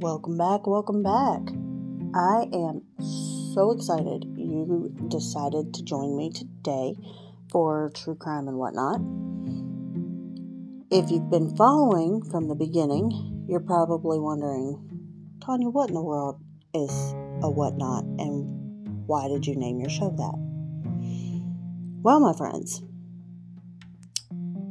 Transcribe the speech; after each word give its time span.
Welcome 0.00 0.38
back, 0.38 0.64
welcome 0.64 1.02
back. 1.02 1.40
I 2.14 2.46
am 2.52 2.82
so 3.52 3.72
excited 3.72 4.26
you 4.36 4.94
decided 5.08 5.74
to 5.74 5.82
join 5.82 6.16
me 6.16 6.30
today 6.30 6.94
for 7.50 7.90
true 7.96 8.14
crime 8.14 8.46
and 8.46 8.58
whatnot. 8.58 9.00
If 10.92 11.10
you've 11.10 11.28
been 11.28 11.56
following 11.56 12.22
from 12.22 12.46
the 12.46 12.54
beginning, 12.54 13.46
you're 13.48 13.58
probably 13.58 14.20
wondering, 14.20 15.34
Tanya, 15.44 15.68
what 15.68 15.88
in 15.88 15.96
the 15.96 16.02
world 16.02 16.40
is 16.72 16.92
a 17.42 17.50
whatnot 17.50 18.04
and 18.04 19.04
why 19.08 19.26
did 19.26 19.48
you 19.48 19.56
name 19.56 19.80
your 19.80 19.90
show 19.90 20.10
that? 20.10 20.34
Well, 22.04 22.20
my 22.20 22.34
friends, 22.34 22.82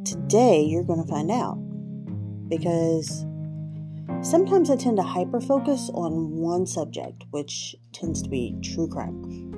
today 0.10 0.62
you're 0.62 0.86
going 0.86 1.04
to 1.04 1.10
find 1.10 1.30
out 1.30 1.58
because 2.48 3.26
sometimes 4.22 4.70
I 4.70 4.76
tend 4.76 4.98
to 4.98 5.04
hyper 5.04 5.40
focus 5.40 5.90
on 5.94 6.32
one 6.32 6.66
subject, 6.66 7.24
which 7.32 7.76
tends 7.94 8.22
to 8.22 8.30
be 8.30 8.56
true 8.62 8.88
crime. 8.88 9.54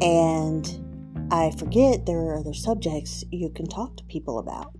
And 0.00 0.66
I 1.30 1.50
forget 1.52 2.06
there 2.06 2.18
are 2.18 2.38
other 2.38 2.54
subjects 2.54 3.24
you 3.30 3.50
can 3.50 3.66
talk 3.66 3.96
to 3.96 4.04
people 4.04 4.38
about. 4.38 4.72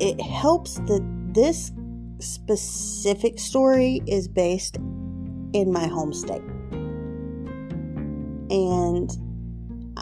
It 0.00 0.20
helps 0.20 0.76
that 0.76 1.02
this 1.32 1.72
specific 2.18 3.38
story 3.38 4.02
is 4.06 4.28
based 4.28 4.76
in 5.52 5.72
my 5.72 5.86
home 5.86 6.12
state. 6.12 6.42
And 8.50 9.10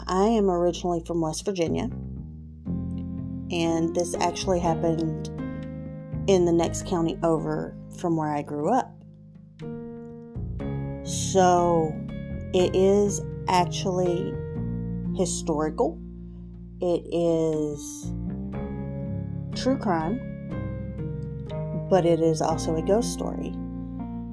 I 0.07 0.23
am 0.23 0.49
originally 0.49 1.03
from 1.05 1.21
West 1.21 1.45
Virginia 1.45 1.89
and 3.51 3.95
this 3.95 4.15
actually 4.15 4.59
happened 4.59 5.27
in 6.27 6.45
the 6.45 6.51
next 6.51 6.85
county 6.85 7.17
over 7.23 7.75
from 7.97 8.15
where 8.15 8.29
I 8.29 8.41
grew 8.41 8.71
up. 8.71 8.93
So 11.03 11.93
it 12.53 12.75
is 12.75 13.21
actually 13.47 14.33
historical, 15.15 15.99
it 16.81 17.07
is 17.11 18.13
true 19.55 19.77
crime, 19.77 20.19
but 21.89 22.05
it 22.05 22.21
is 22.21 22.41
also 22.41 22.75
a 22.75 22.81
ghost 22.81 23.11
story. 23.11 23.51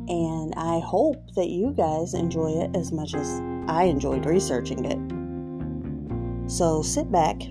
And 0.08 0.54
I 0.56 0.78
hope 0.80 1.34
that 1.34 1.48
you 1.48 1.72
guys 1.72 2.14
enjoy 2.14 2.50
it 2.62 2.76
as 2.76 2.92
much 2.92 3.14
as 3.14 3.40
I 3.66 3.84
enjoyed 3.84 4.26
researching 4.26 4.84
it. 4.84 6.50
So 6.50 6.82
sit 6.82 7.10
back 7.10 7.42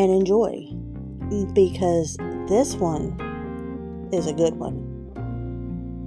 and 0.00 0.10
enjoy 0.10 0.66
because 1.52 2.16
this 2.48 2.74
one 2.76 4.08
is 4.14 4.26
a 4.26 4.32
good 4.32 4.54
one. 4.54 4.86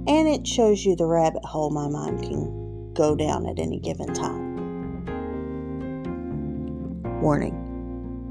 And 0.08 0.26
it 0.26 0.44
shows 0.44 0.84
you 0.84 0.96
the 0.96 1.06
rabbit 1.06 1.44
hole 1.44 1.70
my 1.70 1.88
mind 1.88 2.22
can 2.22 2.92
go 2.92 3.14
down 3.14 3.46
at 3.46 3.60
any 3.60 3.78
given 3.78 4.12
time. 4.12 4.54
Warning 7.20 7.60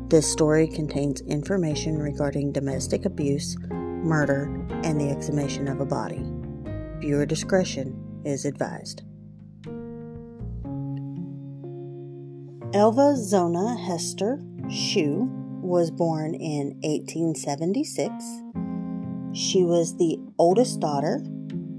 this 0.10 0.30
story 0.30 0.68
contains 0.68 1.22
information 1.22 1.98
regarding 1.98 2.52
domestic 2.52 3.06
abuse, 3.06 3.58
murder, 3.70 4.44
and 4.84 5.00
the 5.00 5.10
exhumation 5.10 5.70
of 5.70 5.80
a 5.80 5.86
body. 5.86 6.26
Viewer 7.00 7.26
discretion 7.26 8.22
is 8.26 8.44
advised. 8.44 9.02
Elva 12.74 13.16
Zona 13.16 13.78
Hester 13.78 14.42
Shue 14.70 15.43
was 15.64 15.90
born 15.90 16.36
in 16.36 16.78
1876. 16.84 18.12
She 19.34 19.64
was 19.64 19.98
the 19.98 20.20
oldest 20.38 20.80
daughter 20.80 21.24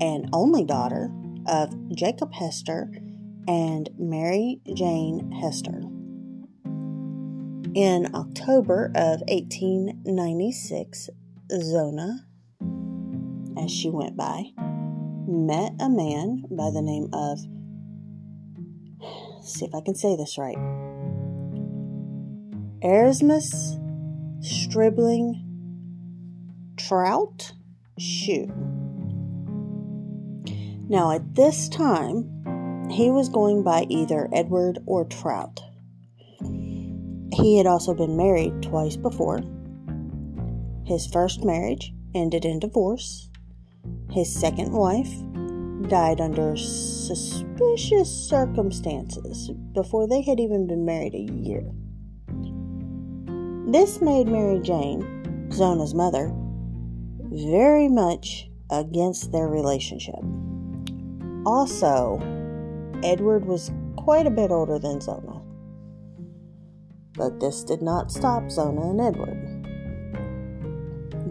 and 0.01 0.29
only 0.33 0.65
daughter 0.65 1.11
of 1.47 1.73
Jacob 1.95 2.33
Hester 2.33 2.91
and 3.47 3.91
Mary 3.99 4.61
Jane 4.75 5.31
Hester. 5.33 5.83
In 7.75 8.15
October 8.15 8.87
of 8.95 9.21
1896, 9.29 11.11
Zona, 11.53 12.27
as 13.59 13.71
she 13.71 13.91
went 13.91 14.17
by, 14.17 14.45
met 15.27 15.73
a 15.81 15.89
man 15.89 16.45
by 16.51 16.71
the 16.71 16.83
name 16.83 17.09
of, 17.13 17.39
see 19.45 19.65
if 19.67 19.75
I 19.75 19.81
can 19.81 19.95
say 19.95 20.17
this 20.17 20.39
right, 20.39 20.57
Erasmus 22.85 23.79
Stribling 24.41 25.41
Trout 26.77 27.55
Shue. 27.99 28.53
Now, 30.91 31.13
at 31.13 31.35
this 31.35 31.71
time, 31.71 32.91
he 32.91 33.11
was 33.11 33.31
going 33.31 33.63
by 33.63 33.87
either 33.89 34.29
Edward 34.35 34.81
or 34.85 35.07
Trout. 35.07 35.63
He 37.33 37.57
had 37.57 37.67
also 37.67 37.95
been 37.95 38.19
married 38.19 38.63
twice 38.63 38.97
before. 38.97 39.41
His 40.85 41.07
first 41.07 41.43
marriage 41.43 41.91
ended 42.15 42.45
in 42.45 42.59
divorce. 42.59 43.31
His 44.11 44.31
second 44.31 44.73
wife 44.73 45.11
died 45.89 46.21
under 46.21 46.55
suspicious 46.55 48.11
circumstances 48.11 49.53
before 49.73 50.07
they 50.07 50.21
had 50.21 50.39
even 50.39 50.67
been 50.67 50.85
married 50.85 51.15
a 51.15 51.33
year. 51.33 51.65
This 53.75 54.01
made 54.01 54.29
Mary 54.29 54.61
Jane, 54.61 55.51
Zona's 55.51 55.95
mother, 55.95 56.33
very 57.33 57.89
much 57.89 58.49
against 58.71 59.33
their 59.33 59.49
relationship. 59.49 60.21
Also, 61.45 62.21
Edward 63.03 63.45
was 63.45 63.73
quite 63.97 64.29
a 64.29 64.31
bit 64.31 64.53
older 64.53 64.79
than 64.79 65.01
Zona. 65.01 65.43
But 67.15 67.41
this 67.41 67.65
did 67.65 67.83
not 67.83 68.13
stop 68.13 68.49
Zona 68.49 68.91
and 68.91 69.01
Edward. 69.01 69.43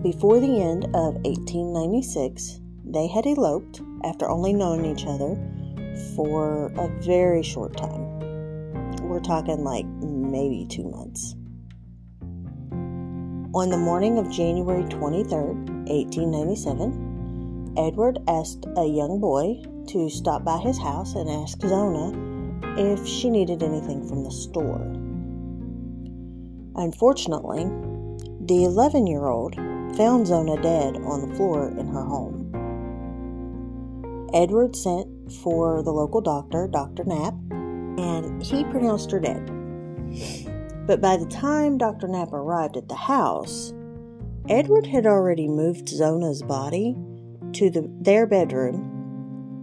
Before 0.03 0.42
the 0.42 0.62
end 0.62 0.84
of 0.88 1.16
1896, 1.24 2.59
they 2.84 3.08
had 3.08 3.26
eloped 3.26 3.82
after 4.03 4.30
only 4.30 4.52
knowing 4.52 4.84
each 4.84 5.06
other 5.06 5.38
for 6.14 6.74
a 6.78 6.90
very 7.03 7.42
short 7.42 7.78
time. 7.78 8.20
We're 9.02 9.22
talking 9.22 9.64
like 9.64 9.86
maybe 9.86 10.66
two 10.70 10.90
months. 10.90 11.38
On 13.56 13.69
the 13.69 13.78
morning 13.78 14.18
of 14.18 14.31
January 14.31 14.84
23, 14.90 15.38
1897, 15.38 17.75
Edward 17.78 18.18
asked 18.28 18.66
a 18.78 18.84
young 18.84 19.19
boy 19.19 19.62
to 19.90 20.09
stop 20.09 20.44
by 20.44 20.58
his 20.58 20.80
house 20.80 21.14
and 21.14 21.30
ask 21.30 21.62
Zona 21.62 22.18
if 22.80 23.08
she 23.08 23.30
needed 23.30 23.62
anything 23.62 24.08
from 24.08 24.24
the 24.24 24.31
store. 24.31 24.81
Unfortunately, 26.84 27.66
the 28.41 28.64
11 28.64 29.06
year 29.06 29.28
old 29.28 29.53
found 29.97 30.25
Zona 30.25 30.59
dead 30.59 30.97
on 31.03 31.30
the 31.30 31.35
floor 31.35 31.68
in 31.78 31.85
her 31.85 32.03
home. 32.03 32.50
Edward 34.34 34.75
sent 34.75 35.31
for 35.31 35.84
the 35.84 35.91
local 35.91 36.22
doctor, 36.22 36.68
Dr. 36.68 37.03
Knapp, 37.03 37.35
and 37.52 38.41
he 38.41 38.64
pronounced 38.64 39.12
her 39.12 39.20
dead. 39.20 39.47
But 40.86 41.02
by 41.02 41.18
the 41.18 41.26
time 41.26 41.78
Dr. 41.78 42.08
Knapp 42.08 42.34
arrived 42.34 42.78
at 42.78 42.90
the 42.90 42.96
house, 42.96 43.74
Edward 44.50 44.86
had 44.86 45.06
already 45.06 45.48
moved 45.48 45.88
Zona's 45.88 46.42
body 46.42 46.98
to 47.54 47.70
the, 47.70 47.90
their 48.02 48.28
bedroom 48.28 48.94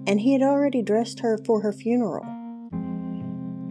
and 0.07 0.21
he 0.21 0.33
had 0.33 0.43
already 0.43 0.83
dressed 0.83 1.21
her 1.21 1.39
for 1.45 1.61
her 1.61 1.73
funeral. 1.73 2.25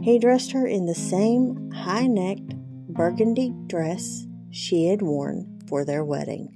He 0.02 0.20
dressed 0.20 0.52
her 0.52 0.66
in 0.66 0.86
the 0.86 0.96
same 0.96 1.72
high 1.72 2.08
necked 2.08 2.56
burgundy 2.88 3.54
dress 3.68 4.26
she 4.52 4.88
had 4.88 5.02
worn 5.02 5.60
for 5.68 5.84
their 5.84 6.06
wedding. 6.06 6.56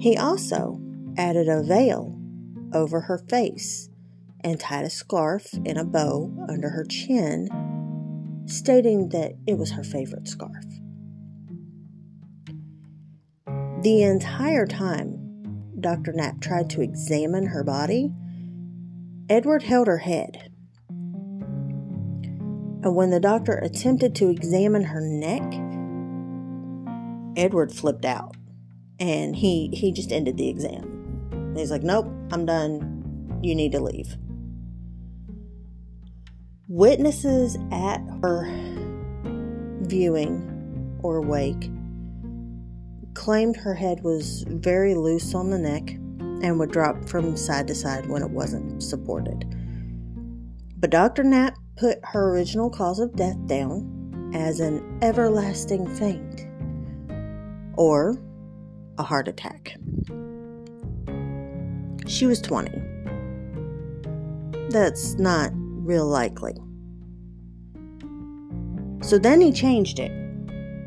He 0.00 0.16
also 0.16 0.80
added 1.16 1.48
a 1.48 1.62
veil 1.62 2.18
over 2.72 3.02
her 3.02 3.18
face 3.18 3.88
and 4.40 4.58
tied 4.58 4.84
a 4.84 4.90
scarf 4.90 5.54
in 5.64 5.76
a 5.76 5.84
bow 5.84 6.30
under 6.48 6.70
her 6.70 6.84
chin 6.84 7.48
stating 8.46 9.10
that 9.10 9.32
it 9.46 9.58
was 9.58 9.72
her 9.72 9.84
favorite 9.84 10.28
scarf. 10.28 10.64
The 13.82 14.02
entire 14.02 14.66
time 14.66 15.22
Dr. 15.80 16.12
Knapp 16.12 16.40
tried 16.40 16.70
to 16.70 16.80
examine 16.80 17.46
her 17.46 17.62
body, 17.62 18.12
Edward 19.28 19.62
held 19.62 19.86
her 19.86 19.98
head. 19.98 20.50
And 22.82 22.94
when 22.94 23.10
the 23.10 23.20
doctor 23.20 23.54
attempted 23.54 24.14
to 24.16 24.28
examine 24.28 24.84
her 24.84 25.00
neck, 25.00 25.42
Edward 27.36 27.72
flipped 27.72 28.04
out 28.04 28.36
and 28.98 29.36
he, 29.36 29.70
he 29.72 29.92
just 29.92 30.12
ended 30.12 30.36
the 30.36 30.48
exam. 30.48 31.54
He's 31.56 31.70
like, 31.70 31.82
Nope, 31.82 32.06
I'm 32.32 32.46
done. 32.46 33.40
You 33.42 33.54
need 33.54 33.72
to 33.72 33.80
leave. 33.80 34.16
Witnesses 36.68 37.56
at 37.70 37.98
her 38.22 38.44
viewing 39.82 40.98
or 41.00 41.20
wake 41.20 41.70
claimed 43.14 43.56
her 43.56 43.72
head 43.72 44.02
was 44.02 44.44
very 44.48 44.96
loose 44.96 45.32
on 45.32 45.50
the 45.50 45.58
neck 45.58 45.90
and 46.42 46.58
would 46.58 46.72
drop 46.72 47.08
from 47.08 47.36
side 47.36 47.68
to 47.68 47.74
side 47.74 48.08
when 48.08 48.20
it 48.20 48.30
wasn't 48.30 48.82
supported. 48.82 49.44
But 50.76 50.90
Dr. 50.90 51.22
Knapp 51.22 51.56
put 51.76 52.00
her 52.02 52.34
original 52.34 52.68
cause 52.68 52.98
of 52.98 53.14
death 53.14 53.38
down 53.46 54.32
as 54.34 54.58
an 54.58 54.98
everlasting 55.02 55.86
faint 55.94 56.48
or 57.76 58.20
a 58.98 59.04
heart 59.04 59.28
attack. 59.28 59.76
She 62.08 62.26
was 62.26 62.40
20. 62.40 62.82
That's 64.70 65.14
not 65.14 65.52
real 65.86 66.06
likely. 66.06 66.54
So 69.02 69.18
then 69.18 69.40
he 69.40 69.52
changed 69.52 69.98
it 69.98 70.10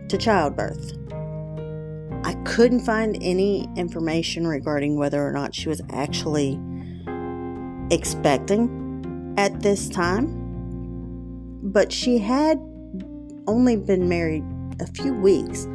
to 0.09 0.17
childbirth. 0.17 0.93
I 2.23 2.33
couldn't 2.43 2.81
find 2.81 3.17
any 3.21 3.69
information 3.77 4.45
regarding 4.45 4.97
whether 4.97 5.25
or 5.25 5.31
not 5.31 5.55
she 5.55 5.69
was 5.69 5.81
actually 5.89 6.59
expecting 7.91 9.33
at 9.37 9.61
this 9.61 9.87
time, 9.87 10.27
but 11.63 11.91
she 11.91 12.17
had 12.17 12.59
only 13.47 13.77
been 13.77 14.09
married 14.09 14.43
a 14.81 14.87
few 14.87 15.13
weeks, 15.13 15.67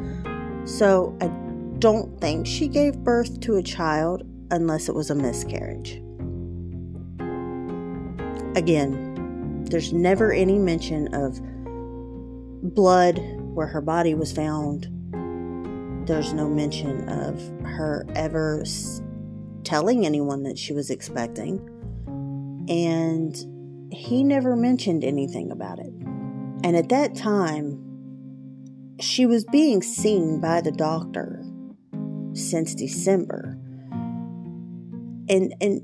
so 0.65 1.17
I 1.19 1.27
don't 1.79 2.19
think 2.21 2.45
she 2.45 2.67
gave 2.67 2.97
birth 2.99 3.39
to 3.41 3.55
a 3.55 3.63
child 3.63 4.23
unless 4.51 4.87
it 4.87 4.95
was 4.95 5.09
a 5.09 5.15
miscarriage. 5.15 6.01
Again, 8.55 9.04
there's 9.69 9.93
never 9.93 10.31
any 10.31 10.57
mention 10.57 11.13
of 11.13 11.39
blood 12.73 13.19
where 13.53 13.67
her 13.67 13.81
body 13.81 14.13
was 14.13 14.31
found. 14.31 14.87
There's 16.07 16.33
no 16.33 16.49
mention 16.49 17.09
of 17.09 17.41
her 17.65 18.05
ever 18.15 18.63
telling 19.63 20.05
anyone 20.05 20.43
that 20.43 20.57
she 20.57 20.73
was 20.73 20.89
expecting. 20.89 21.57
And 22.69 23.35
he 23.91 24.23
never 24.23 24.55
mentioned 24.55 25.03
anything 25.03 25.51
about 25.51 25.79
it. 25.79 25.93
And 26.63 26.75
at 26.75 26.89
that 26.89 27.15
time, 27.15 27.81
she 28.99 29.25
was 29.25 29.43
being 29.45 29.81
seen 29.81 30.39
by 30.39 30.61
the 30.61 30.71
doctor 30.71 31.43
since 32.33 32.73
December. 32.75 33.57
And 35.27 35.53
and 35.59 35.81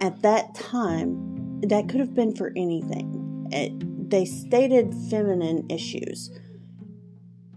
at 0.00 0.22
that 0.22 0.54
time, 0.54 1.29
that 1.62 1.88
could 1.88 2.00
have 2.00 2.14
been 2.14 2.34
for 2.34 2.52
anything. 2.56 3.48
It, 3.52 4.10
they 4.10 4.24
stated 4.24 4.94
feminine 5.10 5.66
issues. 5.70 6.30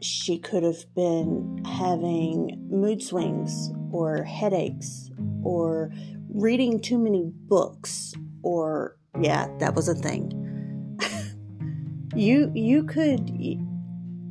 She 0.01 0.37
could 0.37 0.63
have 0.63 0.85
been 0.95 1.63
having 1.65 2.67
mood 2.69 3.01
swings 3.01 3.71
or 3.91 4.23
headaches 4.23 5.09
or 5.43 5.91
reading 6.29 6.79
too 6.79 6.97
many 6.97 7.31
books 7.33 8.13
or 8.41 8.97
yeah, 9.21 9.47
that 9.59 9.75
was 9.75 9.87
a 9.87 9.95
thing. 9.95 10.97
you 12.15 12.51
you 12.53 12.83
could 12.83 13.29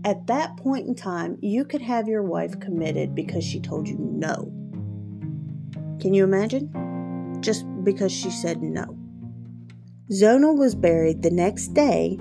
at 0.05 0.27
that 0.27 0.57
point 0.57 0.89
in 0.89 0.95
time, 0.95 1.39
you 1.41 1.65
could 1.65 1.81
have 1.81 2.09
your 2.09 2.23
wife 2.23 2.59
committed 2.61 3.15
because 3.15 3.45
she 3.45 3.61
told 3.61 3.89
you 3.89 3.97
no. 3.99 4.53
Can 6.01 6.13
you 6.13 6.25
imagine? 6.25 7.41
Just 7.41 7.65
because 7.85 8.11
she 8.13 8.31
said 8.31 8.63
no. 8.63 8.99
Zona 10.11 10.53
was 10.53 10.75
buried 10.75 11.23
the 11.23 11.31
next 11.31 11.69
day 11.69 12.19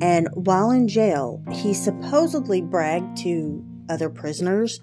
and 0.00 0.28
while 0.34 0.70
in 0.70 0.88
jail, 0.88 1.42
he 1.50 1.72
supposedly 1.72 2.60
bragged 2.60 3.16
to 3.18 3.64
other 3.88 4.10
prisoners 4.10 4.80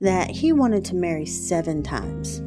that 0.00 0.30
he 0.30 0.52
wanted 0.52 0.84
to 0.86 0.94
marry 0.94 1.26
seven 1.26 1.82
times. 1.82 2.42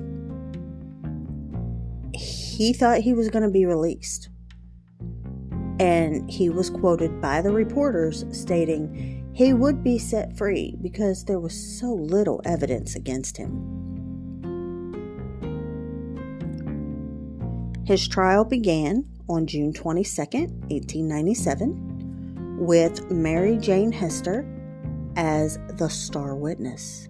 He 2.13 2.73
thought 2.73 2.99
he 2.99 3.13
was 3.13 3.29
going 3.29 3.43
to 3.43 3.49
be 3.49 3.65
released 3.65 4.29
and 5.79 6.29
he 6.29 6.49
was 6.49 6.69
quoted 6.69 7.21
by 7.21 7.41
the 7.41 7.51
reporters 7.51 8.25
stating 8.31 9.31
he 9.33 9.53
would 9.53 9.81
be 9.83 9.97
set 9.97 10.37
free 10.37 10.75
because 10.81 11.23
there 11.23 11.39
was 11.39 11.79
so 11.79 11.93
little 11.93 12.41
evidence 12.43 12.95
against 12.95 13.37
him. 13.37 13.78
His 17.89 18.07
trial 18.07 18.45
began 18.45 19.03
on 19.27 19.47
June 19.47 19.73
22, 19.73 20.21
1897, 20.21 22.59
with 22.59 23.09
Mary 23.09 23.57
Jane 23.57 23.91
Hester 23.91 24.45
as 25.15 25.57
the 25.69 25.89
star 25.89 26.35
witness. 26.35 27.09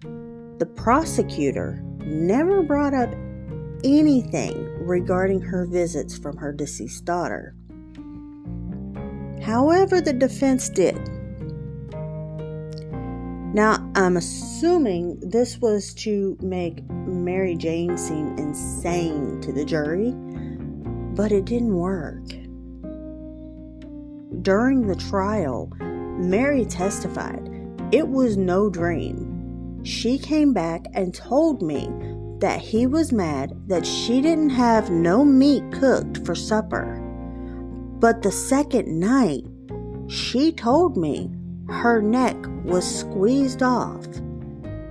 The 0.00 0.64
prosecutor 0.64 1.82
never 1.98 2.62
brought 2.62 2.94
up 2.94 3.10
anything 3.84 4.56
regarding 4.86 5.42
her 5.42 5.66
visits 5.66 6.16
from 6.16 6.38
her 6.38 6.54
deceased 6.54 7.04
daughter. 7.04 7.54
However, 9.42 10.00
the 10.00 10.14
defense 10.14 10.70
did. 10.70 10.96
Now, 13.52 13.90
I'm 13.94 14.16
assuming 14.16 15.18
this 15.20 15.60
was 15.60 15.92
to 15.94 16.36
make 16.40 16.88
Mary 16.88 17.56
Jane 17.56 17.98
seem 17.98 18.36
insane 18.38 19.40
to 19.40 19.52
the 19.52 19.64
jury, 19.64 20.12
but 21.16 21.32
it 21.32 21.46
didn't 21.46 21.74
work. 21.74 22.24
During 24.42 24.86
the 24.86 24.96
trial, 24.96 25.70
Mary 25.80 26.64
testified 26.64 27.48
it 27.92 28.06
was 28.06 28.36
no 28.36 28.70
dream 28.70 29.30
she 29.82 30.18
came 30.18 30.52
back 30.52 30.84
and 30.92 31.14
told 31.14 31.62
me 31.62 31.88
that 32.38 32.60
he 32.60 32.86
was 32.86 33.12
mad 33.12 33.52
that 33.66 33.86
she 33.86 34.20
didn't 34.20 34.50
have 34.50 34.90
no 34.90 35.24
meat 35.24 35.64
cooked 35.72 36.24
for 36.24 36.34
supper. 36.34 37.00
But 37.98 38.22
the 38.22 38.32
second 38.32 38.88
night, 38.98 39.44
she 40.08 40.52
told 40.52 40.96
me 40.96 41.30
her 41.70 42.02
neck 42.02 42.36
was 42.64 43.00
squeezed 43.00 43.62
off 43.62 44.06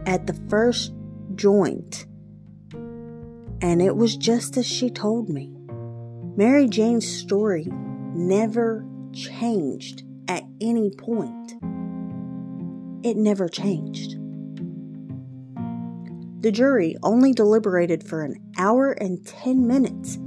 at 0.05 0.25
the 0.25 0.39
first 0.49 0.93
joint. 1.35 2.05
And 3.61 3.81
it 3.81 3.95
was 3.95 4.15
just 4.15 4.57
as 4.57 4.65
she 4.65 4.89
told 4.89 5.29
me. 5.29 5.53
Mary 6.35 6.67
Jane's 6.67 7.07
story 7.07 7.67
never 8.15 8.85
changed 9.13 10.03
at 10.27 10.43
any 10.61 10.89
point. 10.89 11.53
It 13.03 13.17
never 13.17 13.49
changed. 13.49 14.17
The 16.41 16.51
jury 16.51 16.95
only 17.03 17.33
deliberated 17.33 18.07
for 18.07 18.23
an 18.23 18.41
hour 18.57 18.93
and 18.93 19.25
10 19.25 19.67
minutes 19.67 20.17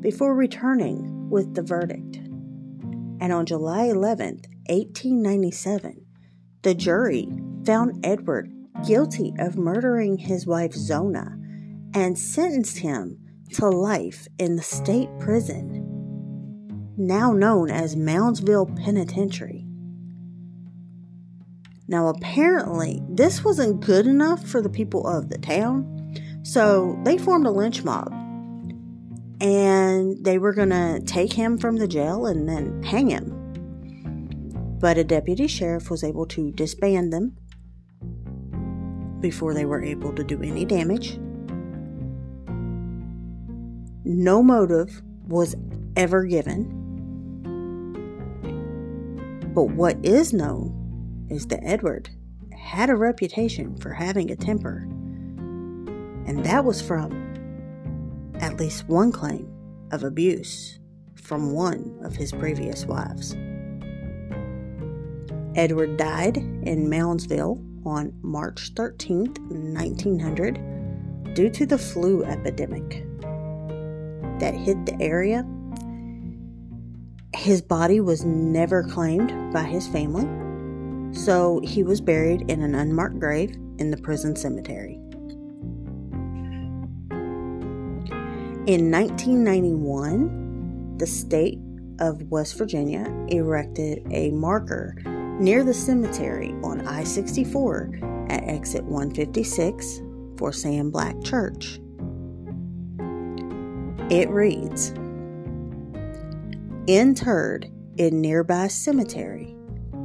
before 0.00 0.34
returning 0.34 1.30
with 1.30 1.54
the 1.54 1.62
verdict. 1.62 2.16
And 3.20 3.32
on 3.32 3.46
July 3.46 3.84
11, 3.84 4.40
1897, 4.70 6.06
the 6.62 6.74
jury 6.74 7.28
found 7.64 8.06
Edward 8.06 8.52
guilty 8.86 9.34
of 9.40 9.58
murdering 9.58 10.16
his 10.16 10.46
wife 10.46 10.72
Zona 10.72 11.36
and 11.92 12.16
sentenced 12.16 12.78
him 12.78 13.18
to 13.54 13.68
life 13.68 14.28
in 14.38 14.54
the 14.54 14.62
state 14.62 15.08
prison, 15.18 16.94
now 16.96 17.32
known 17.32 17.68
as 17.68 17.96
Moundsville 17.96 18.76
Penitentiary. 18.84 19.66
Now, 21.88 22.06
apparently, 22.06 23.02
this 23.08 23.42
wasn't 23.42 23.80
good 23.80 24.06
enough 24.06 24.46
for 24.46 24.62
the 24.62 24.70
people 24.70 25.04
of 25.04 25.30
the 25.30 25.38
town, 25.38 26.14
so 26.44 26.96
they 27.04 27.18
formed 27.18 27.46
a 27.46 27.50
lynch 27.50 27.82
mob. 27.82 28.12
And 29.40 30.24
they 30.24 30.38
were 30.38 30.52
going 30.52 30.70
to 30.70 31.02
take 31.04 31.32
him 31.32 31.58
from 31.58 31.76
the 31.76 31.88
jail 31.88 32.26
and 32.26 32.48
then 32.48 32.84
hang 32.84 33.08
him. 33.08 33.39
But 34.80 34.96
a 34.96 35.04
deputy 35.04 35.46
sheriff 35.46 35.90
was 35.90 36.02
able 36.02 36.24
to 36.26 36.50
disband 36.52 37.12
them 37.12 37.36
before 39.20 39.52
they 39.52 39.66
were 39.66 39.82
able 39.82 40.14
to 40.14 40.24
do 40.24 40.42
any 40.42 40.64
damage. 40.64 41.18
No 44.04 44.42
motive 44.42 45.02
was 45.28 45.54
ever 45.96 46.24
given. 46.24 46.78
But 49.54 49.64
what 49.64 49.98
is 50.02 50.32
known 50.32 51.26
is 51.28 51.46
that 51.48 51.62
Edward 51.62 52.08
had 52.56 52.88
a 52.88 52.96
reputation 52.96 53.76
for 53.76 53.92
having 53.92 54.30
a 54.30 54.36
temper, 54.36 54.78
and 56.26 56.42
that 56.44 56.64
was 56.64 56.80
from 56.80 57.12
at 58.40 58.58
least 58.58 58.88
one 58.88 59.12
claim 59.12 59.52
of 59.92 60.04
abuse 60.04 60.78
from 61.14 61.52
one 61.52 62.00
of 62.02 62.16
his 62.16 62.32
previous 62.32 62.86
wives. 62.86 63.36
Edward 65.60 65.98
died 65.98 66.38
in 66.38 66.88
Moundsville 66.88 67.62
on 67.84 68.14
March 68.22 68.72
13, 68.74 69.26
1900, 69.74 71.34
due 71.34 71.50
to 71.50 71.66
the 71.66 71.76
flu 71.76 72.24
epidemic 72.24 73.04
that 74.40 74.54
hit 74.54 74.86
the 74.86 74.96
area. 75.00 75.46
His 77.34 77.60
body 77.60 78.00
was 78.00 78.24
never 78.24 78.84
claimed 78.84 79.52
by 79.52 79.64
his 79.64 79.86
family 79.86 80.24
so 81.12 81.60
he 81.62 81.82
was 81.82 82.00
buried 82.00 82.50
in 82.50 82.62
an 82.62 82.74
unmarked 82.74 83.18
grave 83.18 83.54
in 83.78 83.90
the 83.90 83.98
prison 83.98 84.34
cemetery. 84.36 84.94
In 88.66 88.90
1991, 88.90 90.96
the 90.98 91.06
state 91.06 91.58
of 91.98 92.22
West 92.30 92.56
Virginia 92.56 93.06
erected 93.28 94.06
a 94.10 94.30
marker 94.30 94.94
near 95.40 95.64
the 95.64 95.72
cemetery 95.72 96.54
on 96.62 96.86
I 96.86 97.02
64 97.02 98.26
at 98.28 98.44
exit 98.44 98.84
156 98.84 100.02
for 100.36 100.52
Sam 100.52 100.90
Black 100.90 101.20
Church. 101.24 101.80
It 104.10 104.28
reads 104.28 104.90
Interred 106.86 107.70
in 107.96 108.20
nearby 108.20 108.68
cemetery 108.68 109.56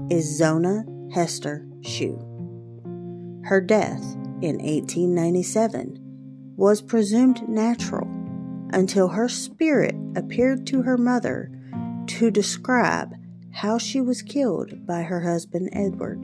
is 0.10 0.38
Zona 0.38 0.86
Hester 1.14 1.68
Shue. 1.82 2.18
Her 3.44 3.60
death 3.60 4.04
in 4.42 4.58
1897 4.60 6.00
was 6.56 6.82
presumed 6.82 7.48
natural 7.50 8.08
until 8.72 9.10
her 9.10 9.28
spirit 9.28 9.96
appeared 10.16 10.66
to 10.68 10.82
her 10.84 10.98
mother 10.98 11.52
to 12.08 12.32
describe 12.32 13.14
how 13.56 13.78
she 13.78 14.00
was 14.02 14.22
killed 14.22 14.86
by 14.86 15.02
her 15.02 15.22
husband 15.22 15.70
Edward. 15.74 16.24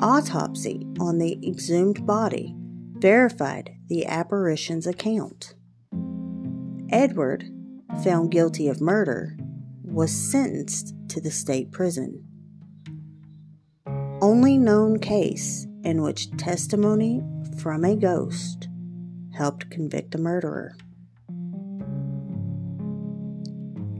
Autopsy 0.00 0.86
on 0.98 1.18
the 1.18 1.38
exhumed 1.46 2.06
body 2.06 2.54
verified 2.98 3.70
the 3.88 4.06
apparition's 4.06 4.86
account. 4.86 5.54
Edward, 6.90 7.44
found 8.02 8.30
guilty 8.30 8.68
of 8.68 8.80
murder, 8.80 9.36
was 9.82 10.10
sentenced 10.10 10.94
to 11.08 11.20
the 11.20 11.30
state 11.30 11.70
prison 11.70 12.24
only 14.24 14.56
known 14.56 14.98
case 14.98 15.66
in 15.82 16.00
which 16.00 16.34
testimony 16.38 17.22
from 17.58 17.84
a 17.84 17.94
ghost 17.94 18.68
helped 19.34 19.70
convict 19.70 20.14
a 20.14 20.18
murderer. 20.18 20.74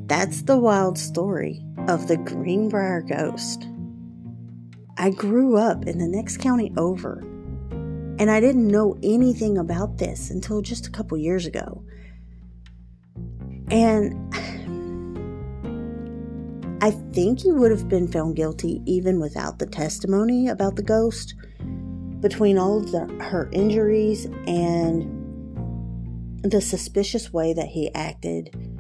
That's 0.07 0.43
the 0.43 0.59
wild 0.59 0.99
story 0.99 1.65
of 1.89 2.09
the 2.09 2.19
Greenbrier 2.19 3.01
ghost. 3.01 3.67
I 4.99 5.09
grew 5.09 5.57
up 5.57 5.87
in 5.87 5.97
the 5.97 6.07
next 6.07 6.41
county 6.41 6.75
over, 6.77 7.21
and 8.19 8.31
I 8.31 8.39
didn't 8.39 8.69
know 8.69 8.99
anything 9.03 9.57
about 9.57 9.97
this 9.97 10.29
until 10.29 10.61
just 10.61 10.87
a 10.87 10.91
couple 10.91 11.17
years 11.17 11.47
ago. 11.47 11.83
And 13.71 14.35
I 16.83 16.91
think 16.91 17.41
he 17.41 17.51
would 17.51 17.71
have 17.71 17.89
been 17.89 18.07
found 18.07 18.37
guilty 18.37 18.83
even 18.85 19.21
without 19.21 19.59
the 19.59 19.67
testimony 19.67 20.49
about 20.49 20.77
the 20.77 20.83
ghost. 20.83 21.35
Between 22.21 22.59
all 22.59 22.77
of 22.77 22.93
the, 22.93 23.07
her 23.23 23.49
injuries 23.53 24.27
and 24.47 25.23
the 26.43 26.61
suspicious 26.61 27.33
way 27.33 27.55
that 27.55 27.69
he 27.69 27.91
acted, 27.95 28.74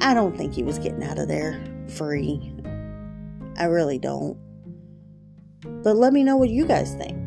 I 0.00 0.14
don't 0.14 0.36
think 0.36 0.54
he 0.54 0.62
was 0.62 0.78
getting 0.78 1.02
out 1.02 1.18
of 1.18 1.28
there 1.28 1.62
free. 1.88 2.54
I 3.58 3.64
really 3.64 3.98
don't. 3.98 4.38
But 5.82 5.96
let 5.96 6.12
me 6.12 6.24
know 6.24 6.36
what 6.36 6.48
you 6.48 6.66
guys 6.66 6.94
think. 6.94 7.18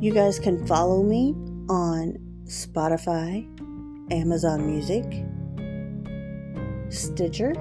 You 0.00 0.12
guys 0.12 0.40
can 0.40 0.66
follow 0.66 1.04
me 1.04 1.34
on 1.68 2.16
Spotify, 2.46 3.46
Amazon 4.12 4.66
Music, 4.66 5.04
Stitcher, 6.92 7.52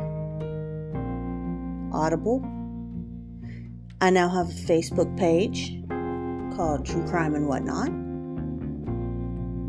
Audible. 1.94 2.44
I 4.02 4.10
now 4.10 4.28
have 4.28 4.50
a 4.50 4.54
Facebook 4.54 5.16
page 5.16 5.78
called 6.58 6.88
True 6.88 7.08
Crime 7.08 7.36
and 7.36 7.48
Whatnot 7.48 7.92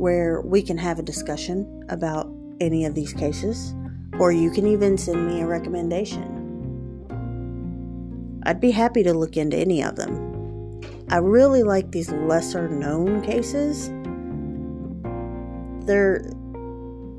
where 0.03 0.41
we 0.41 0.63
can 0.63 0.79
have 0.79 0.99
a 0.99 1.03
discussion 1.03 1.85
about 1.89 2.32
any 2.63 2.85
of 2.85 2.95
these 2.95 3.13
cases, 3.13 3.75
or 4.19 4.33
you 4.33 4.51
can 4.51 4.67
even 4.67 4.97
send 4.97 5.27
me 5.27 5.41
a 5.41 5.47
recommendation. 5.47 6.39
I'd 8.45 8.61
be 8.61 8.71
happy 8.71 9.03
to 9.03 9.13
look 9.13 9.37
into 9.37 9.57
any 9.57 9.83
of 9.83 9.97
them. 9.97 10.81
I 11.11 11.19
really 11.19 11.63
like 11.63 11.91
these 11.91 12.11
lesser 12.11 12.69
known 12.69 13.23
cases. 13.23 13.91
They're 15.87 16.25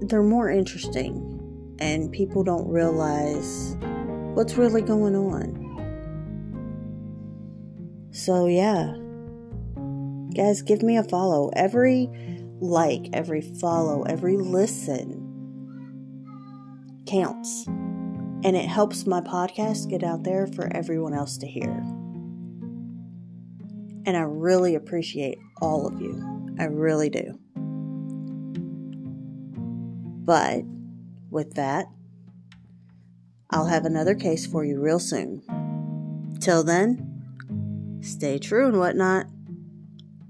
they're 0.02 0.24
more 0.24 0.50
interesting 0.50 1.34
and 1.80 2.12
people 2.12 2.44
don't 2.44 2.68
realize 2.68 3.78
what's 4.34 4.56
really 4.56 4.82
going 4.82 5.16
on. 5.16 5.64
So, 8.12 8.48
yeah. 8.48 8.96
Guys, 10.36 10.62
give 10.62 10.82
me 10.82 10.98
a 10.98 11.04
follow. 11.04 11.50
Every 11.56 12.10
like, 12.60 13.10
every 13.14 13.42
follow, 13.42 14.04
every 14.04 14.38
listen 14.38 15.23
counts. 17.06 17.66
And 17.68 18.56
it 18.58 18.66
helps 18.66 19.06
my 19.06 19.22
podcast 19.22 19.90
get 19.90 20.04
out 20.04 20.24
there 20.24 20.48
for 20.48 20.68
everyone 20.76 21.14
else 21.14 21.38
to 21.38 21.48
hear. 21.48 21.72
And 24.06 24.18
I 24.18 24.22
really 24.22 24.76
appreciate 24.76 25.38
all 25.62 25.88
of 25.88 26.02
you. 26.02 26.56
I 26.60 26.66
really 26.66 27.10
do. 27.10 27.40
But 30.26 30.64
with 31.30 31.56
that, 31.56 31.88
I'll 33.50 33.68
have 33.68 33.86
another 33.86 34.16
case 34.16 34.46
for 34.46 34.66
you 34.66 34.82
real 34.82 35.00
soon. 35.00 35.42
Till 36.42 36.64
then, 36.64 38.00
stay 38.02 38.40
true 38.40 38.68
and 38.68 38.78
whatnot. 38.78 39.28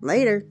Later. 0.02 0.46